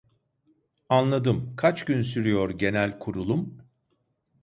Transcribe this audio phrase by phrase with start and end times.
[0.89, 3.57] Anladım kaç gün sürüyor genel kurulum